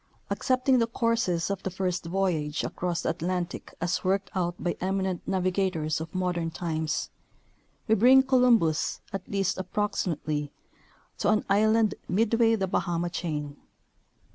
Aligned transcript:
Accepting 0.31 0.79
the 0.79 0.87
courses 0.87 1.51
of 1.51 1.61
the 1.61 1.69
first 1.69 2.05
voyage 2.07 2.63
across 2.63 3.03
the 3.03 3.09
Atlantic 3.11 3.75
as 3.79 4.03
worked 4.03 4.31
out 4.33 4.55
by 4.59 4.75
eminent 4.81 5.21
navigators 5.27 6.01
of 6.01 6.15
modern 6.15 6.49
times, 6.49 7.11
we 7.87 7.93
bring 7.93 8.23
Columbus, 8.23 8.99
at 9.13 9.29
least 9.29 9.59
approximately, 9.59 10.51
to 11.19 11.29
an 11.29 11.45
island 11.51 11.93
midway 12.09 12.55
the 12.55 12.65
Bahama 12.65 13.11
chain. 13.11 13.57